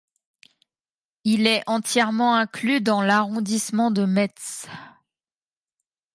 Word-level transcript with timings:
Il 1.25 1.45
est 1.45 1.61
entièrement 1.67 2.33
inclus 2.35 2.81
dans 2.81 3.03
l'arrondissement 3.03 3.91
de 3.91 4.03
Metz. 4.05 4.65